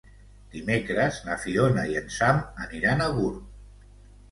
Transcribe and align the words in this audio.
Dimecres 0.53 1.19
na 1.27 1.35
Fiona 1.43 1.85
i 1.93 2.01
en 2.01 2.11
Sam 2.17 2.41
aniran 2.67 3.07
a 3.07 3.13
Gurb. 3.21 3.41